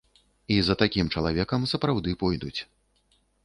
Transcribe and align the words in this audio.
І 0.55 0.57
за 0.69 0.75
такім 0.83 1.11
чалавекам 1.17 1.69
сапраўды 1.75 2.17
пойдуць. 2.25 2.59